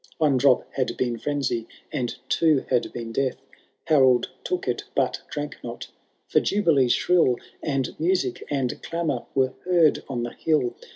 [0.17, 3.37] One drop had been frenzy, and two had been death.
[3.85, 5.89] Harold took it, but drank not;
[6.27, 7.35] for jubilee shrill.
[7.61, 10.73] And music and clamour were heard on the hill.